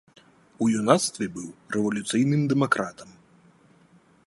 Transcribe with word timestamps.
У 0.63 0.69
юнацтве 0.79 1.25
быў 1.35 1.49
рэвалюцыйным 1.77 2.41
дэмакратам. 2.53 3.09